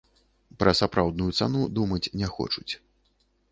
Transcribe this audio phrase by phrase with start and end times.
[0.63, 2.69] Пра сапраўдную цану думаць не хочуць.